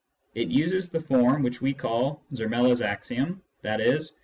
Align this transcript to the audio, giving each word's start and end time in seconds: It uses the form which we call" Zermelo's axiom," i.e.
It 0.33 0.47
uses 0.47 0.89
the 0.89 0.99
form 0.99 1.43
which 1.43 1.61
we 1.61 1.75
call" 1.75 2.23
Zermelo's 2.33 2.81
axiom," 2.81 3.43
i.e. 3.63 3.99